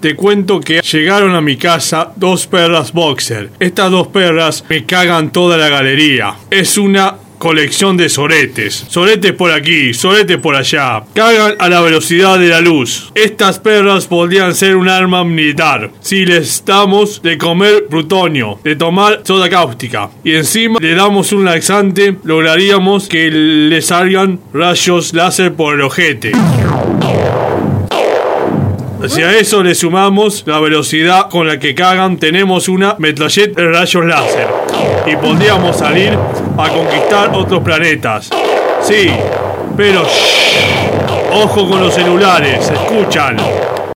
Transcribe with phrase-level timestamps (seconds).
[0.00, 3.50] te cuento que llegaron a mi casa dos perras boxer.
[3.60, 6.34] Estas dos perras me cagan toda la galería.
[6.50, 8.84] Es una colección de soretes.
[8.88, 11.02] Soretes por aquí, soretes por allá.
[11.14, 13.10] Cagan a la velocidad de la luz.
[13.14, 19.22] Estas perras podrían ser un arma militar si les damos de comer plutonio, de tomar
[19.24, 25.74] soda cáustica y encima le damos un laxante, lograríamos que le salgan rayos láser por
[25.74, 26.32] el ojete.
[29.08, 34.04] Si a eso le sumamos la velocidad con la que cagan, tenemos una metralleta rayos
[34.04, 34.46] láser.
[35.06, 36.16] Y podríamos salir
[36.56, 38.28] a conquistar otros planetas.
[38.82, 39.10] Sí,
[39.76, 43.36] pero shh, ojo con los celulares, escuchan.